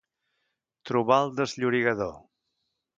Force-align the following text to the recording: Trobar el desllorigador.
Trobar 0.91 1.19
el 1.27 1.31
desllorigador. 1.43 2.13